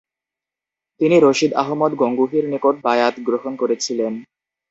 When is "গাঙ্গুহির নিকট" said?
2.01-2.75